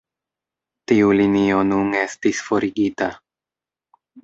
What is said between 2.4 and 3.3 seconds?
forigita.